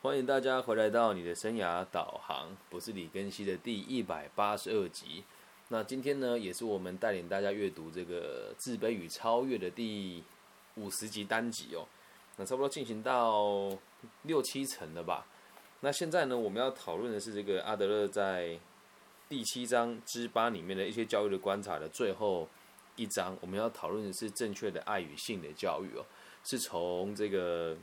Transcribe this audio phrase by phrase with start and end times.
[0.00, 5.24] 欢迎大家回来到你的生涯导航，不是李根熙的第一百八十二集。
[5.70, 10.22] 那今天呢，也是我们带领大家阅读这个《自卑与超越》的第
[10.76, 11.84] 五十集单集哦。
[12.36, 13.76] 那差不多进行到
[14.22, 15.26] 六七层了吧？
[15.80, 18.56] 那现在呢，我们要讨论的是这个阿德勒在
[19.28, 22.48] 第七章之八里面的一些教育的观察的最后
[22.94, 26.06] 一章，我们要讨论的是正确的爱与性的教育哦，
[26.44, 27.76] 是从这个。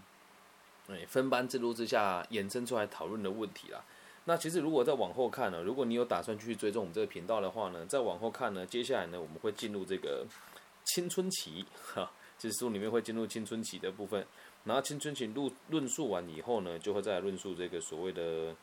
[0.88, 3.84] 哎，分班制度之下衍生出来讨论的问题啦。
[4.26, 10.26] 那其实如果再往后看呢，如果你有打算去追踪我们这个频道的话呢，再往后看呢，接下来呢，我们会进入这个
[10.84, 14.26] 青春期，哈，这书里面会进入青春期的部分。
[14.64, 18.56] 然后青春期论论述完以后呢，就会再来论述这个所谓的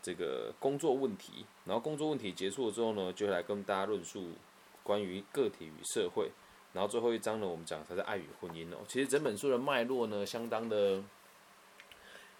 [0.00, 1.44] 这个工作问题。
[1.64, 4.28] 然后工作问题结束了之后呢，就来跟大家论述
[4.84, 6.30] 关于个体与社会。
[6.72, 8.78] 然后最后一章呢，我们讲它是爱与婚姻哦。
[8.86, 11.02] 其实整本书的脉络呢，相当的。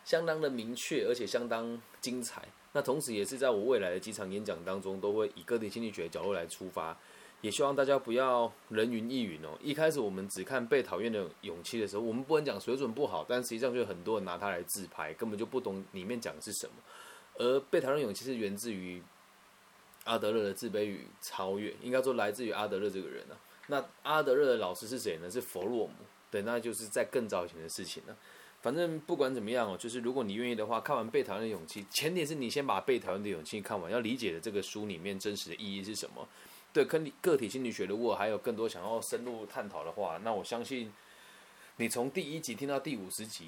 [0.08, 2.48] 相当的明确，而且相当精彩。
[2.72, 6.96] 那同时，也是在我未来的几场演讲当中，都会以个体心理学的角度来出发。
[7.42, 9.50] 也希望大家不要人云亦云哦。
[9.62, 16.72] 一开始我们只看被讨厌的勇气的时候，我们不能讲水准不好，但实际上就很多人拿它来自拍，根本就不懂里面讲的是什么。
[17.34, 19.02] 而被讨厌勇气是源自于
[20.04, 23.36] 阿德勒的自卑与超越，应该说来自于阿德勒这个人啊。
[23.66, 25.30] 那阿德勒的老师是谁呢？
[25.30, 25.92] 是弗洛姆。
[26.30, 28.16] 对，那就是在更早以前的事情了。
[28.60, 36.28] 反正不管怎么样哦，就是如果你愿意的话，看完《被讨厌的勇气》，前提是你先把《被讨厌的勇气》看完，要理解的这个书里面真实的意义是什么。
[36.72, 40.92] 对，跟你个体心理学的，如果还有更多想要深入探讨的话，那我相信
[41.76, 43.46] 你从第一集听到第五十集，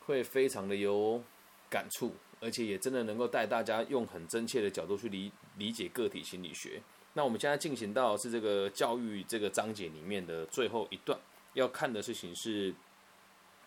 [0.00, 1.22] 会非常的有
[1.70, 6.82] 感触，而且也真的能够带大家用很真切的角度去理理解个体心理学。
[7.14, 11.18] 那我们现在进行到是这个教育这个章节里面的最后一段，
[11.54, 12.74] 要看的事情是。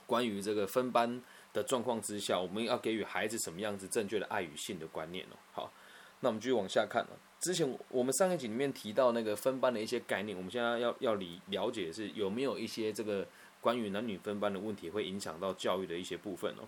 [0.06, 1.22] 关于这个分班
[1.54, 5.36] 的状况之下，我们要给予孩子什么样子正确的爱与性的观念哦？
[5.52, 5.74] 好，
[6.20, 7.10] 那我们继续往下看了。
[7.40, 13.28] 之前我们上一集里面提到那个分班的一些概念，我们现在要要理了解的是有没有一些这个
[13.60, 16.64] 关于男女分班的问题会影响到教育的一些部分哦？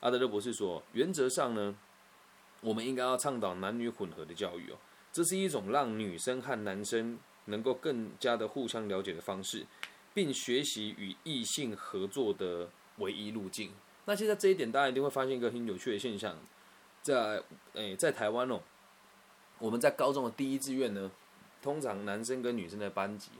[0.00, 1.76] 阿德勒博士说，原则上呢，
[2.60, 4.76] 我们应该要倡导男女混合的教育哦，
[5.12, 9.66] 这是一种让女生和男生能够更加的互相了解的方式。
[10.18, 13.70] 并学习与异性合作的唯一路径。
[14.04, 16.36] 那现在这一点，大家一定会发现一个很有趣的现象，
[17.02, 17.40] 在
[17.74, 18.60] 诶，在台湾哦，
[19.60, 21.08] 我们在高中的第一志愿呢，
[21.62, 23.30] 通常男生跟女生的班级，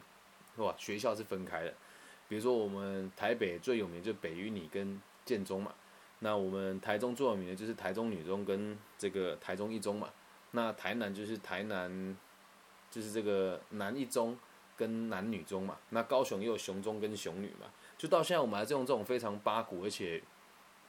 [0.55, 0.72] 是吧？
[0.78, 1.75] 学校是分开的。
[2.28, 5.75] 比如说，我们台北最有名就北语女跟建中嘛。
[6.21, 10.11] 那我们台中最有名的就是台中女中跟这个台中一中嘛。
[10.53, 12.17] 那台南就是台南，
[12.88, 14.38] 就是这个南一中。
[14.78, 17.66] 跟男女中嘛，那高雄也有雄中跟雄女嘛，
[17.99, 20.22] 就到现在我们还是用这种非常八股而且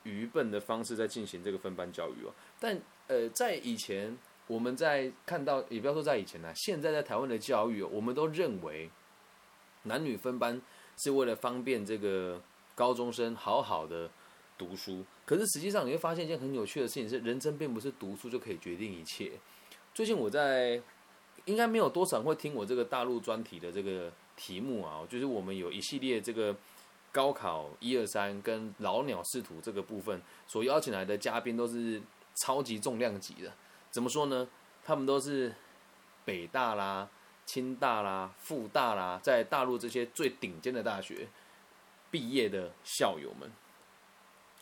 [0.03, 2.31] 愚笨的方式在进行这个分班教育哦。
[2.59, 8.87] 但呃，在以前我们在看到，也不要说在以前呢，现在在台湾的教育，我们都认为
[9.83, 10.61] 男女分班
[10.97, 12.39] 是为了方便这个
[12.75, 14.07] 高中生好好的
[14.55, 15.03] 读书。
[15.25, 19.31] 可是实际上你会发现一件很有趣的事情是，人生并不是读书就可以决定一切。
[19.95, 20.79] 最近我在。
[21.49, 26.55] 应该没有多少人会听我这个大陆专题的这个题目啊，就是我们有一系列这个
[27.11, 31.99] 高考一二三跟老鸟视图这个部分所邀请来的嘉宾都是
[32.35, 33.51] 超级重量级的。
[33.89, 34.47] 怎么说呢？
[34.85, 35.51] 他们都是
[36.23, 37.09] 北大啦、
[37.47, 41.27] 清大啦、复大啦，在大陆这些最顶尖的大学
[42.11, 43.51] 毕业的校友们。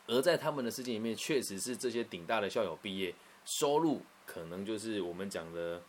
[0.08, 5.82] 而在他们的世界里面，确实是这些顶大的校友毕业，收入可能就是我们讲的。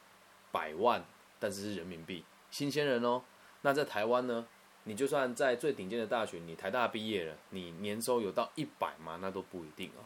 [0.59, 1.05] 百万，
[1.39, 3.23] 但是是人民币，新鲜人哦。
[3.63, 4.45] 那在台湾呢？
[4.85, 9.19] 你就算在最顶尖的大学，你台大毕业了，你年收有到一百吗？
[9.21, 10.03] 那都不一定哦。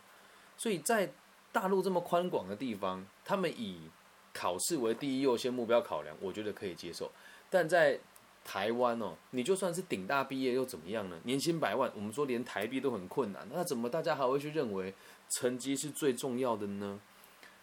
[0.59, 1.11] 所以在
[1.53, 3.89] 大陆这么宽广的地方，他们以
[4.35, 7.11] 考试为第一优先目标考量，我觉得可以接受。
[7.49, 7.99] 但在
[8.45, 11.17] 台湾哦，你就算是顶大毕业又怎么样呢？
[11.25, 14.93] 年薪百万，我们说连台币都很困难，那怎么大家还会去认为
[15.31, 17.01] 成绩是最重要的呢？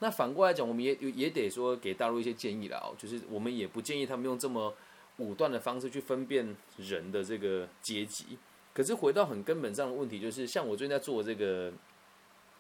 [0.02, 4.74] 那反过来讲，我们也也得说给大陆一些建议了哦，就是我们也不建议他们用这么
[5.18, 8.38] 武断的方式去分辨人的这个阶级。
[8.74, 11.74] 可是回到很根本上的问题，就是像我最近在做这个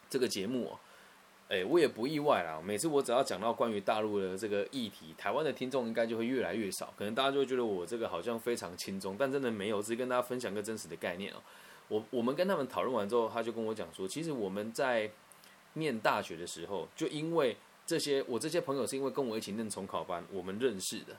[0.09, 0.79] 这个节目哦，
[1.47, 2.61] 哎，我也不意外啦。
[2.61, 11.37] 每次我只要讲到关于大陆的这个议题，台湾的听众应该就会越来越少，可能大家就会觉得我这个好像非常轻松，但真的没有，只是跟大家分享个真实的概念哦。
[11.87, 15.09] 我我们跟他们讨论完之后，他就跟我讲说，其实我们在。
[15.73, 21.15] 念大学的时候，就因为这些，我这些朋友是因为跟我一起念重考班，我们认识的。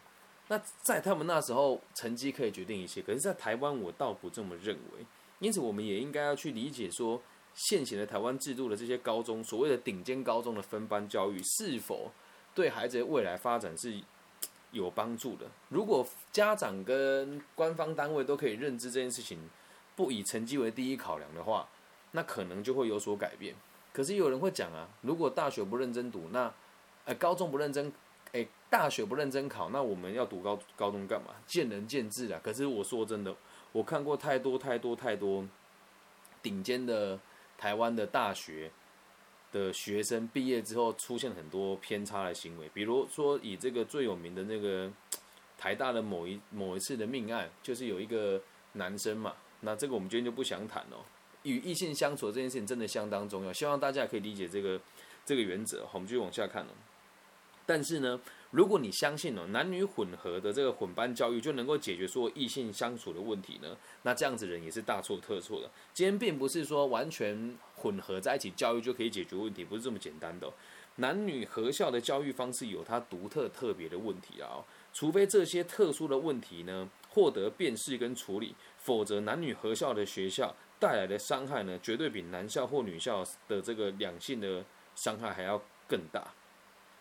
[0.49, 3.01] 那在他们那时候，成绩可以决定一切。
[3.01, 5.07] 可是，在台湾，我倒不这么认为。
[5.39, 7.23] 因此，我们也应该要去理解说，
[7.55, 12.11] 现行的台湾制度的这些高中，所谓的顶尖高中的分班教育，是否
[12.55, 14.01] 对孩子的未来发展是
[14.73, 15.47] 有帮助的？
[15.69, 19.39] 如果家长跟官方单位都可以认知这件事情，
[19.95, 21.69] 不以成绩为第一考量的话，
[22.11, 23.55] 那可能就会有所改变。
[23.93, 26.53] 可是有人会讲啊，如果大学不认真读，那
[27.05, 27.93] 呃高中不认真，
[28.33, 31.35] 哎大学不认真考，那我们要读高高中干嘛？
[31.47, 32.41] 见仁见智啊。
[32.43, 33.35] 可是我说真的，
[33.73, 35.47] 我看过太多太多太多
[36.43, 37.19] 顶尖的。
[37.61, 38.71] 台湾的大学
[39.53, 44.91] 的学生毕业之后出现很多偏差的行为，比如说以这个最有名的那个
[45.59, 48.41] 台大的某一某一次的命案，就是有一个
[48.73, 50.97] 男生嘛，那这个我们今天就不想谈了。
[51.43, 54.81] 与异性相处这件事情真的相当重要，希望大家可以理解这个
[55.25, 55.85] 这个原则。
[55.87, 56.73] 好我们继续往下看了。
[57.67, 58.21] 但是呢，
[58.51, 65.71] 如果你相信哦，男女混合的这个混班教育就能够解决所有异性相处的问题呢，那这样子人也是大错特错的。
[65.95, 70.53] 今天并不是说完全混合在一起教育就可以解决问题，不是这么简单的。
[70.97, 74.59] 男女合校的教育方式有它独特特别的问题啊，
[74.93, 84.65] 除非这些特殊的问题呢获得辨识跟处理，否则男女合校的学校带来的伤害呢，绝对比男校或女校的这个两性的
[84.97, 86.33] 伤害还要更大。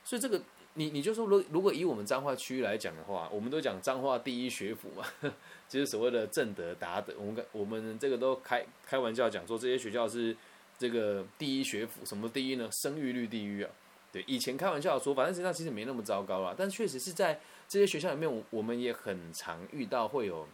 [0.03, 0.39] 所以这个。
[0.75, 5.03] 你你就说，如如果以我们彰化区域来讲的话，我们都讲彰化第一学府嘛，
[5.67, 7.13] 就是所谓的正德达德。
[7.17, 10.33] 我们我们这个都开开玩笑讲说，这些学校是
[10.77, 12.05] 这个第一学府。
[12.05, 12.69] 什么第一呢？
[12.71, 13.69] 生育率第一啊。
[14.11, 16.53] 对，以前开玩笑说，反正实际上其实没那么糟糕啦。
[16.57, 20.47] 但确实是在这些学校里面，我们也很常遇到会有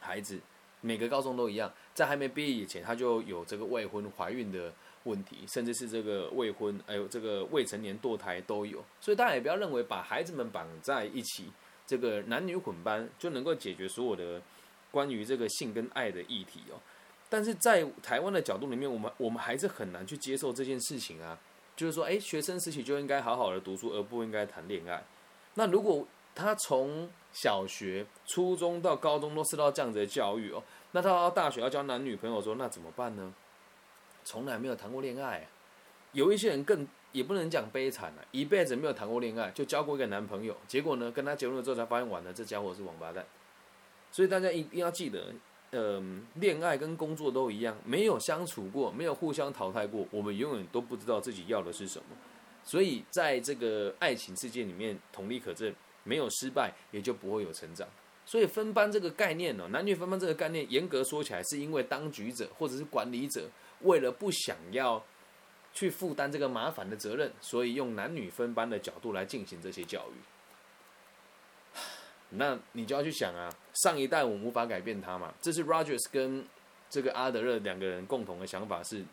[0.00, 0.40] 孩子，
[0.86, 4.72] 每个高中都一样，在还没毕业以前，他就有这个未婚怀孕的。
[5.06, 11.44] 问题，甚至是这个未婚，还有这个未成年堕胎都有，所以大家也不要认为把孩子们绑在一起，
[11.86, 14.42] 这个男女混班就能够解决所有的
[14.90, 16.82] 关于这个性跟爱的议题哦。
[17.28, 21.38] 但是在台湾的角度里面，我们我们还是很难去接受这件事情啊。
[21.76, 25.04] 就是说，哎，学生时期就应该好好的读书，而不应该谈恋爱。
[25.54, 26.04] 那如果
[26.34, 30.60] 他从小学、初中到高中都受到这样子的教育哦，
[30.92, 33.34] 那他到大学要交男女朋友，说那怎么办呢？
[34.24, 35.46] 从来没有谈过恋爱，
[36.12, 43.24] 有一些人更也不能讲悲惨了，一辈子没有谈过恋爱，就交过一个男朋友，结果呢，跟他结婚了之后才发现，完了，这家伙是王八蛋。
[44.10, 45.32] 所以大家一定要记得，
[45.72, 52.16] 嗯，恋爱跟工作都一样，没有相处过，没有互相淘汰过，我们永远都不知道自己要的是什么。
[52.64, 55.72] 所以在这个爱情世界里面，同理可证，
[56.02, 57.86] 没有失败，也就不会有成长。
[58.26, 63.48] 所以分班这个概念呢，男女分班这个概念，严格说起来，是因为当局者或者是管理者。
[63.82, 65.04] 为了不想要
[65.74, 71.78] 去负担这个麻烦的责任，所以用男女分班的角度来进行这些教育。
[72.30, 75.32] 那你就要去想啊，上一代我们无法改变他嘛。
[75.42, 76.42] 这是 Rogers 跟
[76.88, 79.04] 这个阿德勒两个人共同的想法是：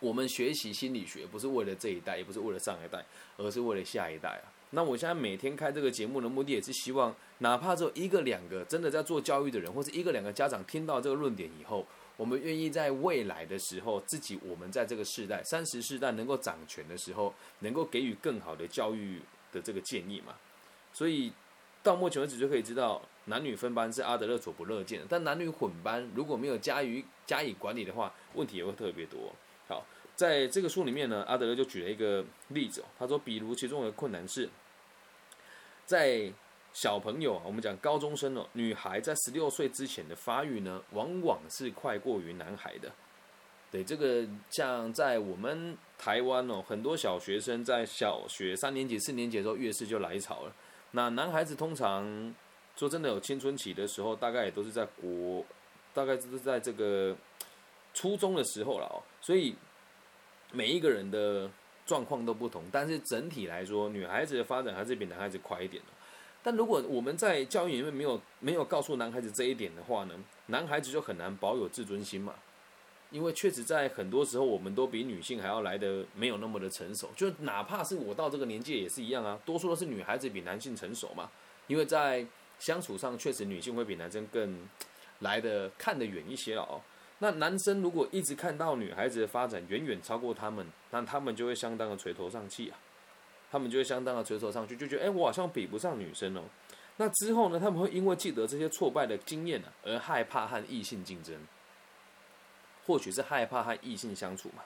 [0.00, 4.50] 我们学习心理学不是为了这一代，也不是为了上一代，而是为了下一代啊。
[4.70, 11.86] 那我现在每天开这个节目的目的，也是希望，哪怕只有一个两个真的在做教育的人，或者一个两个家长听到这个论点以后。
[12.16, 19.20] 我们愿意在未来的时候，自己我们在这个世代三十世代能够掌权的时候，能够给予更好的教育
[19.52, 20.34] 的这个建议嘛？
[20.92, 21.32] 所以
[21.80, 25.06] 到目前为止就可以知道，男女分班是阿德勒所不乐见的。
[25.08, 29.32] 但男女混班如果没有加以加以管理的话，问题也会特别多。
[29.68, 29.86] 好，
[30.18, 34.50] 在这个书里面呢，阿德勒就举了一个例子，他说，比如其中的困难是
[35.86, 36.32] 在。
[36.74, 42.92] 小朋友啊，我们讲高中生哦，女孩在十六岁之前的发育呢，往往是快过于男孩的。
[43.70, 50.52] 对，这个像在我们台湾哦，很多小学生在小学三年级、四年级的时候，月事就来潮了。
[50.92, 52.32] 那男孩子通常
[52.76, 55.44] 说真的有青春期的时候，大概也都是在国，
[55.94, 57.16] 大概就是在这个
[57.92, 59.02] 初中的时候了哦。
[59.20, 59.56] 所以
[60.52, 61.50] 每一个人的
[61.86, 65.92] 状况都不同，但是整体来说，女孩子的发展还是比男孩子快一点的。
[66.42, 70.14] 但如果我们在教育里面没有没有告诉男孩子这一点的话呢，
[70.46, 72.34] 男孩子就很难保有自尊心嘛。
[73.10, 77.08] 因为确实在很多时候，我们都比女性还要来的没有那么的成熟。
[77.16, 81.30] 就哪怕是我到这个年纪也是一样啊，多数都是女孩子比男性成熟嘛。
[81.66, 82.24] 因为在
[82.58, 84.68] 相处上，确实女性会比男生更
[85.20, 86.80] 来的看得远一些了哦。
[87.20, 92.78] 那男生如果一直看到女孩子的发展远远超过他们，那他们就会相当的垂头丧气啊。
[93.50, 96.42] 他们就会相当的垂头丧气，就觉得哎，我好像比不上女生哦。
[96.98, 101.34] 那之后呢，他们会因为记得这些挫败的经验呢，而害怕和异性竞争，
[102.84, 104.62] 或许是害怕和异性相处嘛。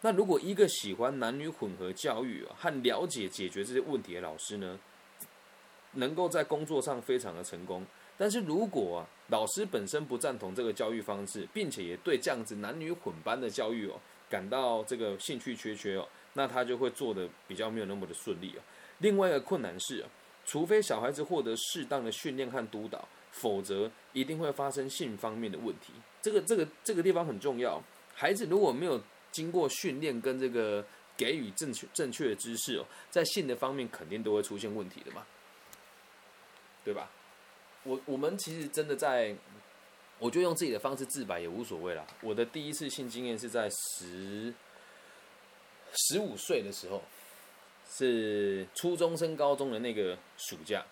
[0.00, 4.78] 那如果一个喜欢男女混合教育，和了解解决这些问题的老师呢，
[5.92, 7.86] 能够在工作上非常的成功，
[8.18, 13.98] 但是如果啊，老师本身不赞同这个教育方式，并且也对这样子男女混班的教育哦
[14.28, 18.60] 感到这个兴趣缺缺哦，那他就会做的比较没有那么的顺利哦。
[18.98, 20.04] 另外一个困难是，
[20.44, 25.92] 除非小孩子获得适当的训练和督导，否则一定会发生性方面的问题。
[26.20, 27.80] 这个这个这个地方很重要，
[28.14, 30.84] 孩子如果没有经过训练跟这个
[31.16, 35.24] 给予正确正确的知识哦，在性的方面肯定都会出现问题的嘛，
[36.84, 37.08] 对吧？
[37.88, 39.34] 我我们其实真的在，
[40.18, 42.06] 我就用自己的方式自白也无所谓啦。
[42.20, 44.52] 我的第一次性经验是在十
[45.94, 47.02] 十五岁的时候，
[47.90, 50.84] 是初中升高中的那个暑假。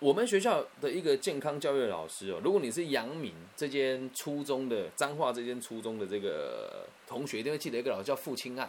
[0.00, 8.68] 我们学校的一个健康教育老师哦，如果你是阳明这间初中的彰化这间初中的这个同学，一定会记得一个老师叫傅清爱，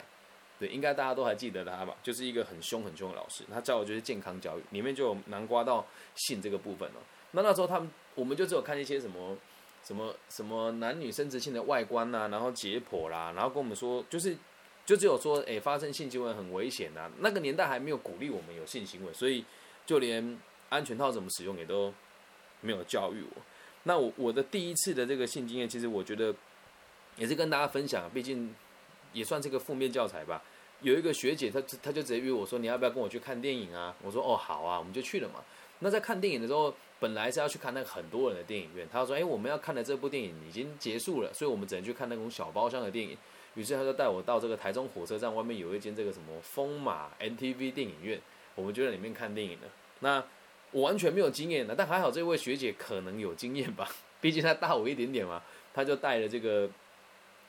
[0.59, 1.95] 对，应该大家都还记得他吧？
[2.03, 7.01] 就是一个很凶很凶的老师，他教的就是健康教育，里面就有南瓜到性这个部分哦。
[7.31, 9.37] 那那时候他们，我们就只有看一些什么
[9.83, 14.35] 什么什么男女生殖性的外观呐，然后解剖啦，然后跟我们说，就是
[14.85, 17.09] 就只有说，哎，发生性行为很危险呐。
[17.19, 19.45] 那个年代还没有鼓励我们有性行为，所以
[19.85, 21.93] 就连安全套怎么使用也都
[22.61, 23.41] 没有教育我。
[23.83, 26.33] 那我我的第一次的这个性经验，其实我觉得
[27.15, 28.53] 也是跟大家分享，毕竟
[29.13, 30.41] 也算是个负面教材吧。
[30.81, 33.95] 有一个学姐，她她就直接约我说，你要不要跟我去看电影啊？
[34.01, 35.43] 我说，哦，好啊，我们就去了嘛。
[35.79, 36.73] 那在看电影的时候。
[37.01, 43.17] 本来是要去看那个很多人的电影院，他说：“哎，我们要看的这部电影已经结束了，所以我们只能去看那种小包厢的电影。”
[43.55, 48.19] 于是他就带我到这个台中火车站外面有一间这个什么风马 NTV 电影院，
[48.53, 49.67] 我们就在里面看电影了。
[50.01, 50.21] 那
[50.71, 55.41] 我完全没有经验的，但还好这位学姐可能有经验吧，毕竟她大我一点点嘛，
[55.73, 56.69] 她就带了这个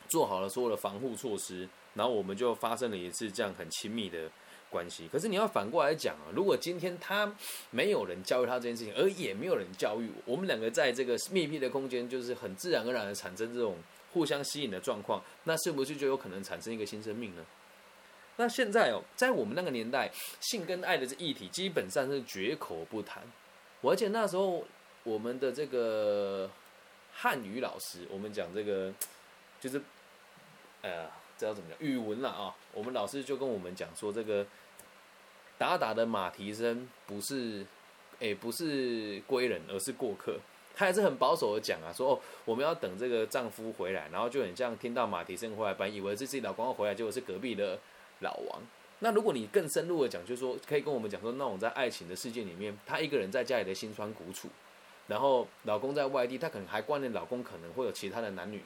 [0.06, 4.30] 做好了所有的防护措施，然后我们就发生了一次这样很亲密的。
[4.70, 7.30] 关系，可是你要反过来讲啊，如果今天他
[7.70, 13.76] 没有人教育他这件事情，而也没有人教育我，们两个在这个密闭的空间，就是很自然而然的产生这种
[14.12, 17.44] 互相吸引的状况，那是不是就有可能产生一个新生命呢？
[18.36, 20.08] 那现在哦，在我们那个年代，
[20.40, 23.24] 性跟爱的这议题基本上是绝口不谈。
[23.82, 24.64] 而且那时候
[25.02, 26.48] 我们的这个
[27.12, 28.92] 汉语老师，我们讲这个
[29.60, 29.82] 就是，
[30.82, 31.19] 呃。
[31.40, 32.54] 知道怎么讲语文了啊？
[32.74, 34.46] 我们老师就跟我们讲说，这个
[35.56, 37.64] 打打的马蹄声不是，
[38.20, 40.38] 哎，不是归人，而是过客。
[40.76, 47.78] 他还是很保守的讲啊，说哦，我们要等这个丈夫回来，然后就很像听到马蹄声回来，本以为是自己老公要回来，结果是隔壁的
[48.20, 48.60] 老王。
[48.98, 54.48] 那如果你更深入的讲，就是说可以跟我们讲说，那种在爱情的世界里面，她一个人在家里的辛酸苦楚，
[55.06, 58.62] 然后老公在外地，她可能还关念老公可能会有其他的男女，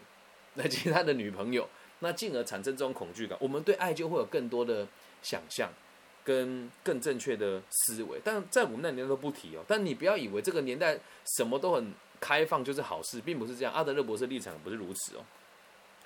[0.55, 1.69] 那其他的女朋友。
[2.01, 4.87] 那进而产生这种恐惧感，我们对爱就会有更多的
[5.23, 5.71] 想象，
[6.23, 8.21] 跟更正确的思维。
[8.23, 9.65] 但在我们那年代都不提哦。
[9.67, 10.99] 但你不要以为这个年代
[11.37, 13.73] 什么都很开放就是好事，并不是这样。
[13.73, 15.25] 阿德勒博士立场不是如此哦。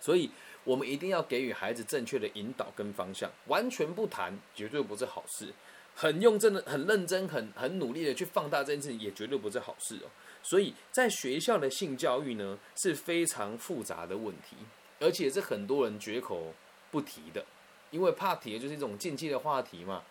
[0.01, 0.31] 所以
[0.63, 5.53] 我们一定要给予孩子正确的引导跟方向，完全不谈绝对不是好事。
[5.97, 10.07] 很用真的、很认真、很很努力的去放大这件事情，也绝对不是好事哦。
[10.45, 14.55] 所以在学校的性教育呢，是非常复杂的问题。
[15.01, 16.53] 而且是很多人绝口
[16.91, 17.45] 不提的，
[17.91, 20.03] 因为怕提就是一种禁忌的话题嘛，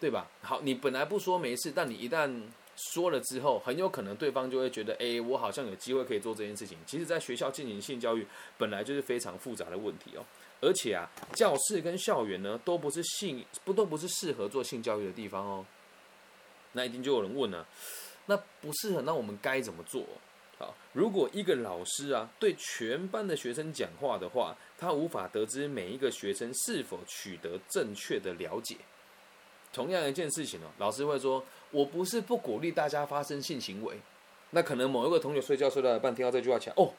[0.00, 0.26] 对吧？
[0.42, 2.30] 好，你本来不说没事，但你一旦
[2.76, 6.78] 说了之后，很有可能对方就会觉得，哎，我好像有机会可以做这件事情。
[6.86, 8.26] 其实，在学校进行性教育
[8.56, 10.24] 本来就是非常复杂的问题哦。
[10.60, 15.66] 而且啊，教室跟校园呢，都不是性不都不是适合做性教育的地方哦。
[16.72, 17.66] 那一定就有人问了，
[18.26, 20.04] 那不适合，那我们该怎么做？
[20.92, 28.76] 如果一个老师啊对全班的学生讲话的话，他无法得知每一个学生是否取得正确的了解。
[29.72, 31.42] 同样一件事情哦，老师会说
[31.72, 33.96] ：“我不是不鼓励大家发生性行为。”
[34.50, 36.92] 那可能某一个同学睡觉睡到一半，听到这句话起来，哦，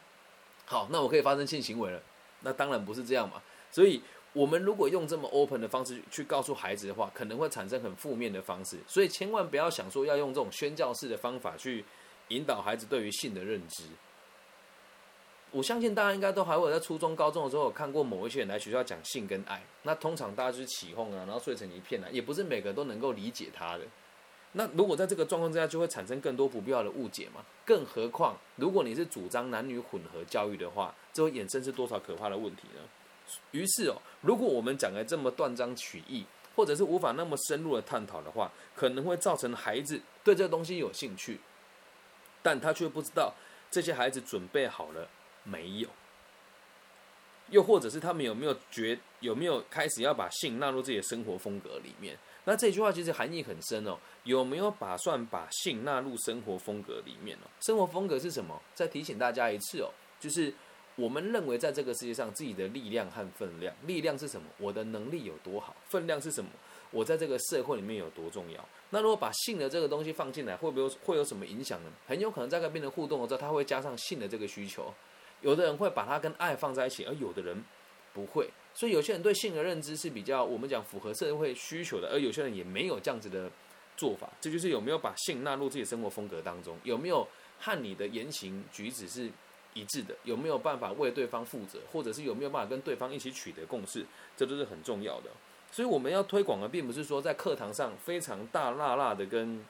[0.66, 2.02] 好，那我可以发生性行为了。
[2.42, 3.42] 那当然不是这样嘛。
[3.70, 4.02] 所以，
[4.34, 8.78] 我们如果用这么 open 的方式去告诉孩子的话，可能会产生很负面的方式。
[8.88, 11.86] 所以，千万不要想说要用这种宣教式的方法去。
[12.30, 13.84] 引导孩子对于性的认知，
[15.52, 19.64] 我相信大家应该都还会在初中、高中的时候看过某一些人来学校讲性跟爱。
[19.84, 23.84] 那通常大家就是起哄啊，然后睡成一片啊，也不是每个都能够理解他的。
[24.54, 27.44] 那如果在这个状况之下，就会产生更多不必要的误解嘛。
[27.66, 32.82] 更何况，如果你是主张男女混合教育的话，这会衍生是多少可怕的问题呢？
[33.52, 36.26] 于是哦，如果我们讲的这么断章取义，
[36.56, 41.40] 或者是无法那么深入的探讨的话，可能会造成孩子对这东西有兴趣。
[42.44, 43.34] 但他却不知道
[43.72, 45.10] 这些孩子准备好了
[45.44, 45.90] 没有，
[47.50, 52.16] 又或者是他们有没有觉有没有开始要把性纳入自己的生活风格里面？
[52.46, 53.98] 那这句话其实含义很深哦。
[54.26, 57.48] 有没有打算把性纳入生活风格里面呢？
[57.62, 58.62] 生活风格是什么？
[58.74, 60.54] 再提醒大家一次哦，就是
[60.96, 63.74] 我们认为在这个世界上自己的力量和分量。
[63.86, 64.48] 力量是什么？
[64.58, 65.76] 我的能力有多好？
[65.88, 66.50] 分量是什么？
[66.92, 68.66] 我在这个社会里面有多重要？
[68.94, 71.92] 那如果把性的这个东西放进来，会不会会有什么影响呢？
[72.08, 74.94] 很有可能在跟别人互动的时候，他会加上性的这个需求。
[75.42, 77.64] 有的人会把它跟爱放在一起，而有的人
[78.14, 78.48] 不会。
[78.76, 83.50] 所以有些人对性的认知是比较我们讲符合社会需求的，而有些人也没有这样子的
[83.98, 84.30] 做法。
[84.40, 87.28] 这就是有没有把性纳入自己生活风格当中，有没有
[87.60, 89.28] 和你的言行举止是
[89.74, 94.06] 一致的，有没有办法为对方负责，或者是有没有办法跟对方一起取得共识，
[94.38, 95.32] 这都是很重要的。
[95.74, 99.66] 所以我们要推广的，并不是说在课堂上非常大辣辣的跟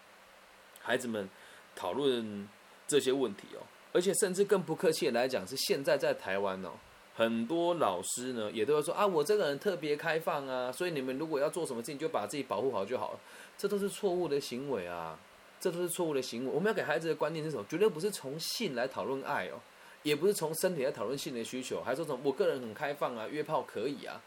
[0.82, 1.30] 孩子们
[1.74, 2.46] 讨论
[2.86, 6.72] 这些问题哦，而且甚至更不客气的来讲，是现在在台湾哦。
[7.16, 13.20] 很多老师呢，也都会说啊，我这个人特别开放啊，所以你们如果要做什么事情，就把自己保护好就好了。
[13.58, 15.18] 这都是错误的行为啊，
[15.58, 16.52] 这都是错误的行为。
[16.52, 17.64] 我们要给孩子的观念是什么？
[17.70, 19.62] 绝对不是从性来讨论爱哦，
[20.02, 24.20] 也不是从身体来讨论性的需求，还说什么我个人很开放啊，约炮可以啊，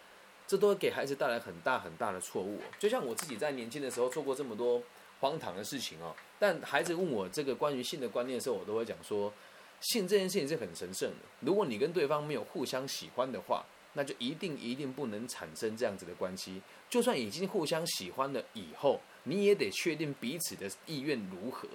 [0.46, 2.60] 这都会给孩子带来很大很大的错误。
[2.78, 4.82] 就像我自己在年轻的时候做过这么多
[5.20, 9.32] 荒唐的事情哦，但孩子问我这个关于性的观念的时候，我都会讲说。
[9.78, 11.16] 性这件事情是很神圣的。
[11.40, 13.62] 如果你跟对方没有互相喜欢的话，
[13.92, 16.62] 那就一定一定不能产生这样子的关系。
[16.88, 21.68] 就算已经互相喜欢了以后，你也得确定彼此的意愿如何。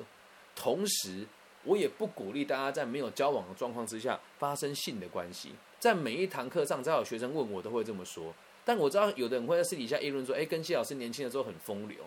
[0.56, 1.28] 同时，
[1.64, 5.52] 我也不鼓励大家在没有交往的状况之下发生性的关系。
[5.80, 8.34] 在每一堂课上，只要有学生问我，都会这么说。
[8.64, 11.98] 但我知道有的人会在私底下议论说：“哎，跟谢老师年轻的时候很风流。”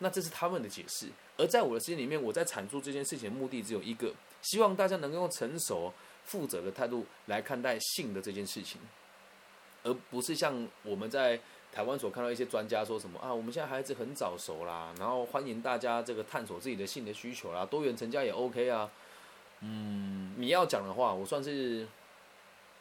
[0.00, 1.08] 那这是他们的解释。
[1.36, 4.12] 而在我的心里面，我在阐述这件事情的目的只有一个。
[4.40, 5.92] 希望大家能够用成熟、
[6.24, 8.80] 负责的态度来看待性的这件事情，
[9.82, 11.38] 而不是像我们在
[11.72, 18.88] 台湾所看到一些专家说什么啊，我们现在孩子很早熟啦，然后欢迎大家这个探索自己的性的需求啦，多元成家也 OK 啊。
[19.62, 21.84] 嗯，你要讲的话，我算是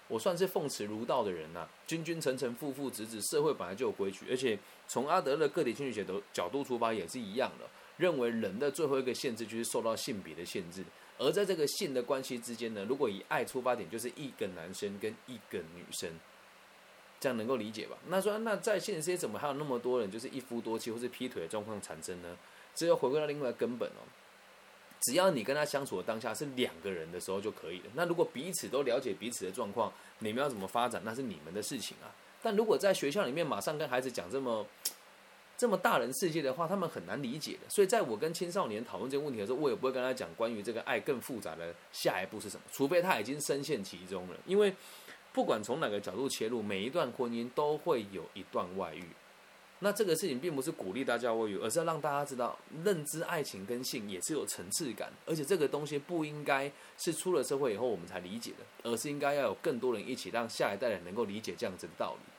[0.07, 7.65] 我算是奉持儒道的人呐，君君臣臣父父子子，社会本来就有规矩，而且从阿德勒个体心理学的角度出发也是一样的，
[7.97, 10.83] 认为人的最后一个限制就是受到性别的限制。
[11.19, 16.09] 而在这个性的关系之间呢，如果以爱出发点，就是一个男生跟一个女生，
[17.19, 17.97] 这样能够理解吧？
[18.07, 22.37] 那说那在现实世界怎么还有那么多人就是一夫多妻或是劈腿的状况产生呢？
[22.75, 24.05] 这要回归到另外根本哦。
[25.01, 27.85] 只要你跟他相处的当下是两个人的时候就可以了。
[27.93, 32.13] 那如果彼此都了解彼此的状况，你们要怎么发展，那是你们的事情啊。
[32.41, 34.65] 但如果在学校里面马上跟孩子讲这么。
[35.59, 37.67] 这么大人世界的话，他们很难理解的。
[37.67, 44.37] 所以，在我跟青少年讨论这个问题的时候，我也不会跟他讲关于这个爱更复杂的下一步是什么，除非他已经深陷其中了。
[44.45, 44.71] 因为
[45.33, 49.03] 不管从哪个角度切入，每一段婚姻都会有一段外遇。
[49.79, 62.31] 那这个事情并不是鼓励大家外遇，而是要让大家知道，认知爱情跟性也是有层次感，而且这个东西不应该是出了社会以后我们才理解的，而是应该要有更多人一起，让下一代人能够理解这样子的道理，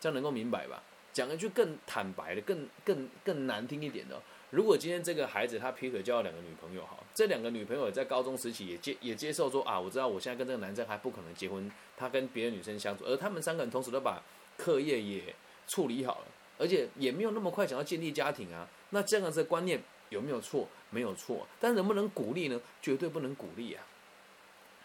[0.00, 0.82] 这样能够明白吧？
[1.12, 14.22] 讲一句更坦白的、更更更难听一点的，如果今天这个孩子他劈腿交了两个女朋友，哈，这两个女朋友在高中时期也接也接受说啊，我知道我现在跟这个男生还不可能结婚，他跟别的女生相处，而他们三个人同时都把
[14.56, 15.34] 课业也
[15.66, 16.26] 处理好了，
[16.62, 20.68] 而且也没有那么快想要建立家庭啊，那这样子的观念有没有错？
[20.90, 22.60] 没有错，但能不能鼓励呢？
[22.80, 23.82] 绝对不能鼓励啊，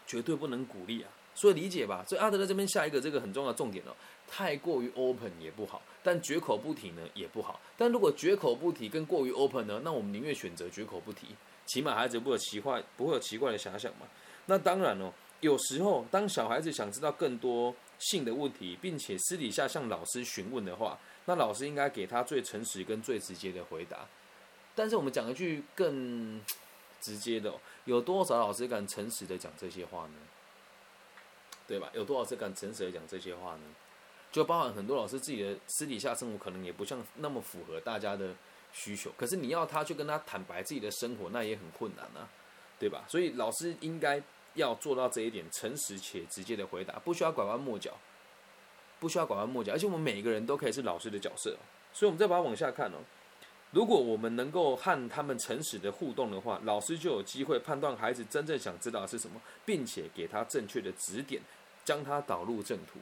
[0.06, 2.04] 绝对不能鼓励啊，所以理解吧。
[2.08, 3.94] 所以阿德勒这边下一个这个很重要的重点哦。
[4.26, 7.60] 太过于 open 也不好，但绝口不提呢也不好。
[7.76, 11.28] 但如果绝口不提跟过于 open 呢，那我们宁愿选择绝口不提，
[11.66, 14.06] 起码孩子不会有奇怪，不会有奇怪的遐想嘛。
[14.46, 24.06] 那当然哦，有时候当小孩子想知道更多性的问题，并且私底下向老师询问的话，那老师应该给他最诚实跟最直接的回答。
[24.74, 26.40] 但是我们讲一句更
[27.00, 27.52] 直接的，
[27.84, 30.14] 有多少老师敢诚实的讲这些话呢？
[31.66, 31.90] 对吧？
[31.92, 33.62] 有多少是敢诚实的讲这些话呢？
[34.30, 38.34] 就包含很多老师自己的私底下生活，可能也不像那么符合大家的
[38.72, 39.10] 需求。
[39.16, 42.28] 可是你要他去跟他坦白自己的生活，那也很困难啊，
[42.78, 43.04] 对吧？
[43.08, 44.22] 所以老师应该
[44.58, 47.96] 要做到这一点，诚实且直接的回答，不需要拐弯抹角，
[49.00, 49.72] 不需要拐弯抹角。
[49.72, 51.56] 而且我们每一个人都可以是老师的角色，
[51.92, 52.98] 所以我们再把它往下看哦。
[53.70, 61.42] 如果我们能够和他们诚实的互动的话，老师就有机会判断孩子真正想知道的是什么，并且给他正确的指点，
[61.84, 62.98] 将他导入正途。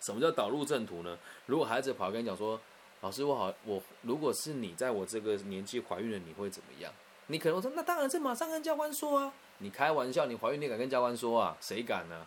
[0.00, 1.18] 什么叫导入正途呢？
[1.44, 2.58] 如果孩子跑跟你讲说
[3.02, 6.90] ：“老师，我好，我如果是你在我这个年纪怀孕了，你会怎么样？”
[7.28, 11.56] 你可能说：“那当然是马上跟教官说啊！”你开玩笑，你怀孕你敢跟教官说啊？
[11.60, 12.26] 谁敢呢？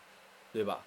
[0.52, 0.84] 对吧？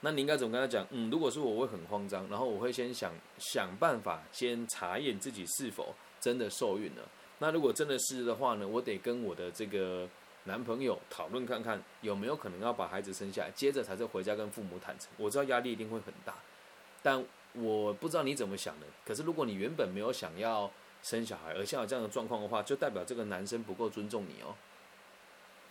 [0.00, 0.84] 那你应该怎么跟他讲？
[0.90, 7.02] 嗯，如果是我，我会很慌张，然后我会先想想办法，先查验自己是否真的受孕了。
[7.38, 10.08] 那如果真的是的话呢，我得跟我的这个
[10.44, 15.08] 男朋友讨论看看，有没有可能要把孩子生下来，接着才是回家跟父母坦诚。
[15.18, 16.34] 我知道压力一定会很大，
[17.02, 18.86] 但我不知道你怎么想的。
[19.04, 20.70] 可是如果你原本没有想要
[21.02, 24.54] 生小孩，而像有这样的状况的话，就代表这个男生不够尊重你哦。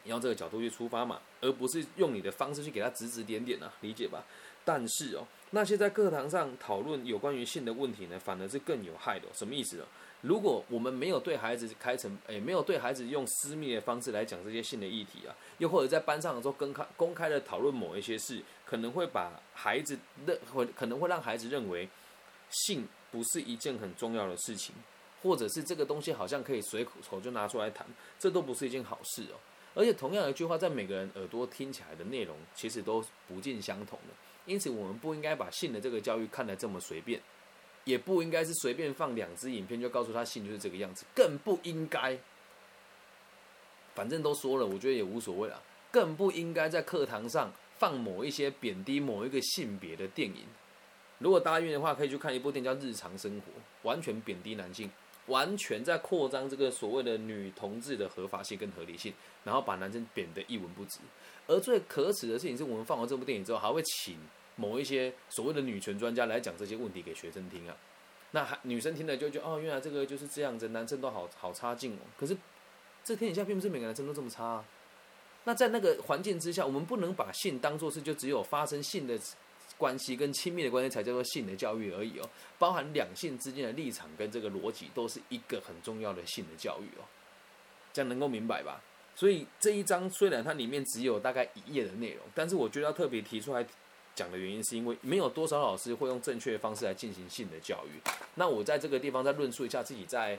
[0.03, 4.23] 你要这个角度去出发嘛，而不是用你的方式去给他指指点点啊，理解吧？
[4.63, 9.27] 但是哦，那些在课堂上讨论有关于性的问题呢，反而是更有害的。
[9.33, 9.85] 什么意思呢？
[10.21, 21.89] 如果我们没有对孩子开成，诶，没有对孩子用私密的方式来讲这些性的议题啊，又或者在班上的时候公开公开的讨论某一些事，可能会把孩子认会可能会让孩子认为
[22.51, 24.75] 性不是一件很重要的事情，
[25.23, 27.87] 或者是这个东西好像可以随口就拿出来谈，
[28.19, 29.35] 这都不是一件好事哦。
[29.73, 34.13] 而且同样一句话，在每个人耳朵听起来的内容其实都不尽相同的，
[34.45, 37.21] 因此我们不应该把性的这个教育看得这么随便，
[37.85, 42.17] 也不应该是随便放两支影片就告诉他性就是这个样子，更不应该，
[43.95, 50.43] 反正都说了，我觉得也无所谓了，更不应该在课堂上放某一些贬低某一个性别的电影。
[51.19, 53.51] 如果大家愿意的话，可以去看一部电影叫《日常生活》，
[53.83, 54.91] 完全贬低男性。
[55.31, 59.11] 完全在扩张这个所谓的女同志的合法性跟合理性，
[59.43, 60.99] 然后把男生贬得一文不值。
[61.47, 64.19] 而最可耻的事情是我们放完这部电影之后，还会请
[64.55, 67.75] 某一些所谓的女权专家来讲这些问题给学生听啊。
[68.31, 72.03] 那还女生听了就觉得哦，原来这个就是这样子，男生都好好差劲哦。
[72.17, 72.37] 可是
[73.03, 74.65] 这天底下并不是每个男生都这么差啊。
[75.45, 79.17] 那在那个环境之下，我们不能把性当作是就只有发生性的。
[79.81, 87.03] 关系跟亲密的关系才叫做性的教育而已哦，包含两性之间的立场跟这个逻辑，都是一个很重要的性的教育哦，
[87.91, 88.79] 这样能够明白吧？
[89.15, 93.65] 所以这一章虽然它里面只有大概一页的内容，但是我觉得要特别提出来
[94.13, 97.99] 讲的原因，是因为没有多少老师会用正确的方式来进行性的教育。
[98.35, 100.37] 那我在这个地方再论述一下自己在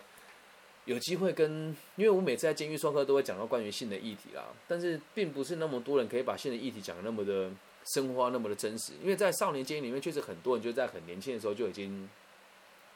[0.85, 7.51] 有机会跟，因为我每次在监狱授课都会讲到关于性的议题啦，但是并不是那么多人可以把性的议题讲的那么的。
[7.85, 12.09] 生活那么的真实，因为在少年监狱里面，确实很多人就在很年轻的时候就已经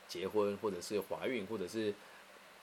[0.09, 1.93] 结婚，或者是怀孕，或者是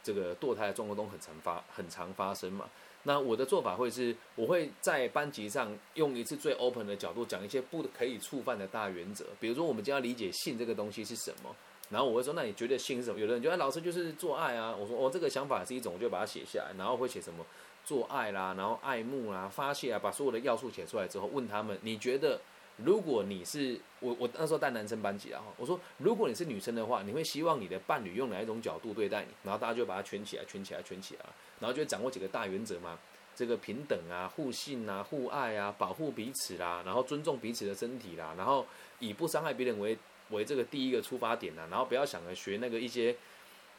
[0.02, 2.70] 这个堕胎的状况都很常发很常发生嘛。
[3.04, 11.54] 那我的做法会是，我会在班级上用一次最 open 的角度讲一些不可以触犯的大原则，比如说我们将要理解性这个东西是什么，
[11.90, 13.20] 然后我会说，那你觉得性是什么？
[13.20, 17.46] 有的人觉得老师就是做爱啊，我说哦，这个想法是一种，我就把它写下来，然后会写什么？
[17.84, 22.40] 做爱啦，然后爱慕啦，发泄啊，把所有的要素写出来之后，问他们：你觉得，
[22.78, 29.28] 如果你是我，我那时候带男生班级啊，我说，如果你是女生的话，你会希望你的伴侣用哪一种角度对待你？
[29.44, 31.26] 然后大家就把它圈起来，圈起来，圈起来，
[31.60, 32.98] 然后就掌握几个大原则嘛，
[33.36, 38.66] 这个平等啊，互信啊，互爱啊，保护彼此啦，然后尊重彼此的身体啦，然后
[39.00, 39.98] 以不伤害别人为
[40.30, 43.16] 为这个第一个出发点呐，然后不要想着学那个一些。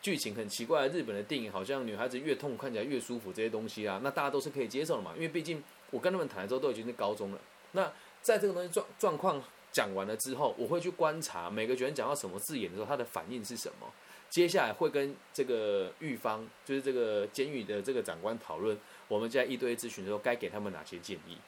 [0.04, 5.12] 剧情很奇怪，日本的电影好像女孩子越痛看起来越舒服，这些东西啊，那大家都是可以接受的嘛。
[5.14, 7.40] 因为毕竟我跟他们谈的时候都已经是高中了。
[7.72, 7.90] 那
[8.20, 13.90] 在这个东西状状况讲完了之后，我会去观察每个学员讲到什么字眼的时候，他的反应是什么。
[14.28, 18.76] 接下来会跟这个狱方，就是这个监狱的这个长官讨论，
[19.08, 21.38] 我们在一堆咨询的时候该给他们哪些建议。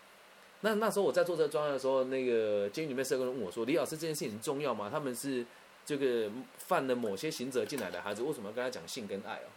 [0.63, 4.89] 那那时候我在做这个专案的时候，那个监狱里面社工问我说：“李老师，这件事情重要吗？
[4.91, 5.45] 他们是？”
[5.87, 9.49] 这个犯了某些行者进来的孩子，为什么要跟他讲性跟爱哦？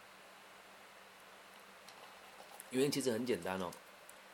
[2.69, 3.71] 原因其实很简单哦，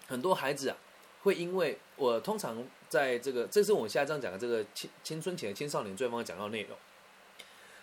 [0.05, 0.75] 很多孩子啊，
[1.23, 6.77] 会因为我通常在这个，这是我现在这样讲的这个青青春期的青少年最方讲到内容，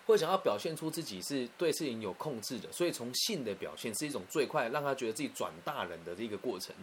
[0.05, 6.75] 会想要表现出自己是对事情有控制的，所以从性的表现是一种最快让他觉得自己转大人的这个过程。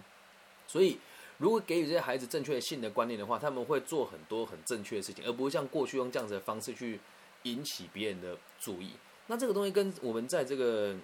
[0.67, 0.99] 所以
[1.39, 6.99] 如果给予这些孩子正确的性的观念的话，他们会做很多很正确的事情，而不会像过去用这样子的方式去。
[7.45, 8.91] 引起别人的注意，
[9.29, 10.95] 那这个东西跟我们在这个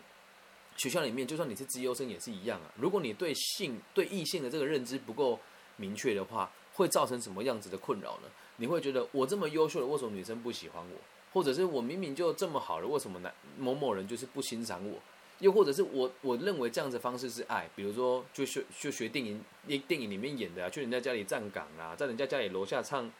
[0.77, 2.71] 学校里面，就算你是资优生也是一样啊。
[2.77, 5.41] 如果你对性、对异性的这个认知不够
[5.77, 8.29] 明确的话，会造成什么样子的困扰呢？
[8.57, 10.97] 你会觉得我这么优秀的，为什么女生不喜欢我？
[11.33, 14.99] 或者是我明明就这么好了，为什么男某某人就是不欣赏我？
[15.39, 19.43] 又或者是我我认为这样子方式是爱，比如说就学就学电影
[19.89, 23.11] 电影里面演的啊，去人家家里站岗啊，在人家家里楼下唱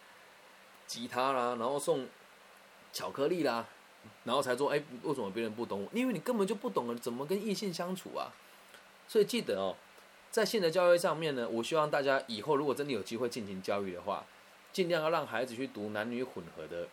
[0.87, 2.07] 吉他啦，然后送。
[2.97, 3.67] 巧克力啦，
[4.25, 5.89] 然后才说，哎，为什么别人不懂我？
[5.93, 8.33] 因为你根本就不懂得怎么跟异性相处啊。
[9.07, 9.77] 所以记得哦，
[10.31, 14.25] 在性的教育上面呢，我希望大家以后如果真的有机会进行教育的话，
[14.73, 16.89] 尽量要让孩子去读男女混合的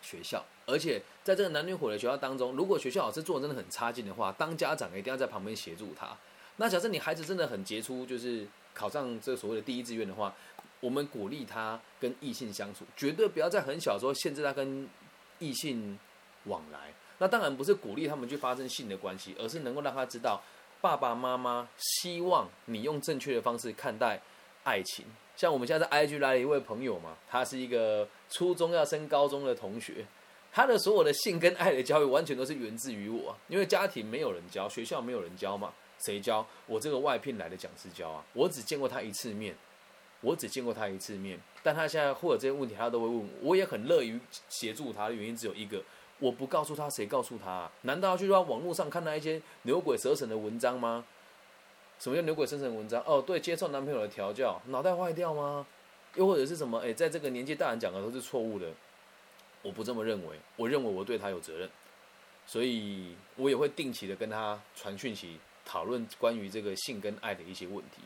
[0.00, 0.44] 学校。
[0.64, 6.16] 而且在这个男女混合学校当中，如果学校老师做的真的很差劲的话，当家长一定要在旁边协助他。
[6.58, 10.32] 那假设你孩子真的很杰出，就是考上这所谓的第一志愿的话。
[10.80, 14.86] 我们鼓励他跟异性相处，绝对不要在很小的时候限制他跟
[15.38, 15.98] 异性
[16.44, 16.92] 往来。
[17.18, 20.42] 那当然不是鼓励他们去发生性的关系，而是能够让他知道
[20.80, 24.20] 爸爸妈妈希望你用正确的方式看待
[24.64, 25.04] 爱情。
[25.34, 30.06] 像我们现在在 IG 来了一位朋友嘛，他是一个初中要升高中的同学，
[30.52, 36.46] 他的所有的性跟爱的教育完全都是源自于我，因为家庭没有人教，学校没有人教嘛，谁教？
[36.66, 39.54] 我这个外聘来的讲师教啊，我只见过他一次面。
[40.20, 43.28] 我只见过他一次面，但他现在或者这些问题，他都会问我。
[43.42, 45.82] 我也很乐于协助他的原因只有一个：
[46.18, 47.70] 我不告诉他，谁告诉他？
[47.82, 51.04] 难道要去到网络上看到一些牛鬼蛇神的文章吗？
[51.98, 53.02] 什么叫牛鬼蛇神文章？
[53.06, 55.66] 哦，对，接受男朋友的调教，脑袋坏掉吗？
[56.14, 56.78] 又或者是什么？
[56.80, 58.72] 哎，在这个年纪大人讲的都是错误的，
[59.62, 60.38] 我不这么认为。
[60.56, 61.68] 我认为我对他有责任，
[62.46, 68.02] 所以我也会定期的跟他传讯息，讨论关于这个性跟爱的一些问题。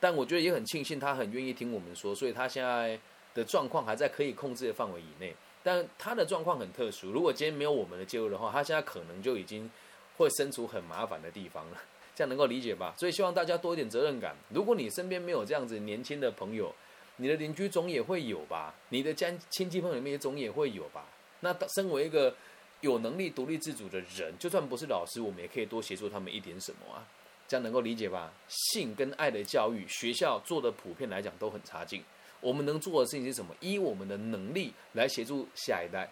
[0.00, 2.98] 但我觉得也很庆幸，他很愿意听我们说，所以他现在
[3.34, 5.34] 的状况还在可以控制的范围以内。
[5.62, 9.68] 但他的状况很特殊，如果今天没有我们的介入的话，他现在可能就已经
[10.16, 11.76] 会身处很麻烦的地方了。
[12.14, 12.94] 这样能够理解吧？
[12.96, 14.34] 所以希望大家多一点责任感。
[14.48, 16.74] 如果你身边没有这样子年轻的朋友，
[17.16, 18.74] 你的邻居总也会有吧？
[18.88, 21.06] 你的家亲戚朋友里面也总也会有吧？
[21.40, 22.34] 那身为一个
[22.80, 27.06] 有能力独立自主的人，就算不是老师，我们也可以多协助他们一点什么啊？
[27.48, 28.30] 这样能够理解吧？
[28.46, 32.04] 性跟爱的教育，学校做的普遍来讲都很差劲。
[32.40, 33.52] 我们能做的事情是什么？
[33.58, 36.08] 依我们的能力来协助下一代，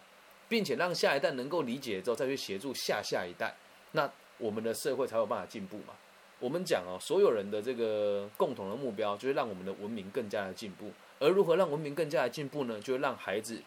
[0.49, 3.55] 并且让下一代能够理解之后，再去协助下下一代，
[3.91, 5.93] 那我们的社会才有办法进步嘛。
[6.39, 10.91] 我们讲哦，所有人的这个共同的目标就是让我们的文明更加的进步。
[11.19, 12.81] 而如何让文明更加的进步呢？
[12.81, 13.61] 就是让孩子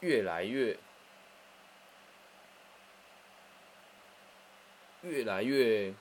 [0.00, 0.76] 越来越、
[5.02, 5.94] 越来越。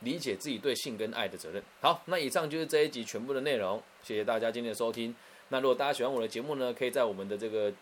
[0.00, 1.62] 理解自己对性跟爱的责任。
[1.80, 5.14] 好，那以上就是这一集全部的内容，谢谢大家今天的收听。
[5.48, 7.72] 那如果大家喜欢我的节目呢，可以在我们的这个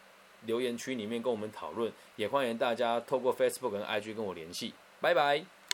[0.46, 4.74] 留言区里面跟我们讨论，也欢迎大家透过 Facebook 跟 IG 跟我联系。
[5.00, 5.53] 拜拜。